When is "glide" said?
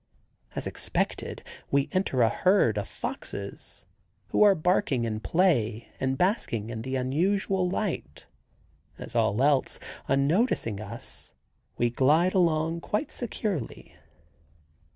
11.91-12.33